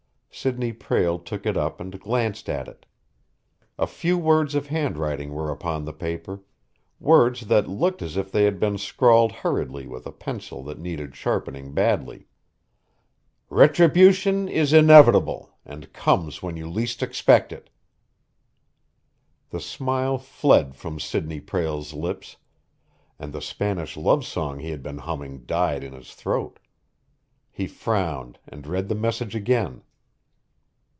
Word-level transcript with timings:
Sidney 0.33 0.71
Prale 0.73 1.19
took 1.19 1.45
it 1.45 1.55
up 1.57 1.79
and 1.81 1.99
glanced 1.99 2.49
at 2.49 2.67
it. 2.69 2.85
A 3.77 3.85
few 3.85 4.17
words 4.17 4.55
of 4.55 4.67
handwriting 4.67 5.33
were 5.33 5.51
upon 5.51 5.83
the 5.85 5.91
paper, 5.93 6.39
words 7.01 7.41
that 7.41 7.67
looked 7.67 8.01
as 8.01 8.15
if 8.17 8.31
they 8.31 8.45
had 8.45 8.57
been 8.59 8.77
scrawled 8.79 9.31
hurriedly 9.33 9.85
with 9.87 10.07
a 10.07 10.11
pencil 10.11 10.63
that 10.63 10.79
needed 10.79 11.15
sharpening 11.17 11.73
badly. 11.73 12.27
"Retribution 13.49 14.47
is 14.47 14.71
inevitable 14.73 15.51
and 15.65 15.91
comes 15.93 16.41
when 16.41 16.55
you 16.57 16.67
least 16.69 17.03
expect 17.03 17.51
it." 17.51 17.69
The 19.51 19.59
smile 19.61 20.17
fled 20.17 20.75
from 20.77 20.97
Sidney 20.99 21.41
Prale's 21.41 21.93
lips, 21.93 22.37
and 23.19 23.31
the 23.33 23.41
Spanish 23.41 23.95
love 23.97 24.25
song 24.25 24.57
he 24.59 24.71
had 24.71 24.81
been 24.81 24.99
humming 24.99 25.45
died 25.45 25.83
in 25.83 25.91
his 25.93 26.13
throat. 26.15 26.57
He 27.51 27.67
frowned, 27.67 28.39
and 28.47 28.65
read 28.65 28.87
the 28.87 28.95
message 28.95 29.35
again. 29.35 29.83